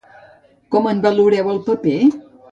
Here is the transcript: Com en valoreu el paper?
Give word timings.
Com 0.75 0.87
en 0.91 1.03
valoreu 1.05 1.51
el 1.51 1.59
paper? 1.67 1.99